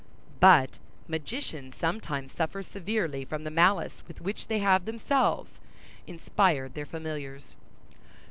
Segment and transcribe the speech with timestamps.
[0.39, 5.51] But magicians sometimes suffer severely from the malice with which they have themselves
[6.07, 7.55] inspired their familiars.